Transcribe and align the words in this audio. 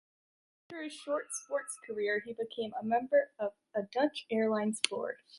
After 0.65 0.81
his 0.81 0.93
short 0.93 1.27
sports 1.31 1.77
career, 1.85 2.23
he 2.25 2.33
became 2.33 2.73
a 2.73 2.83
member 2.83 3.29
of 3.37 3.53
a 3.75 3.83
Dutch 3.83 4.25
airline’s 4.31 4.79
board. 4.89 5.17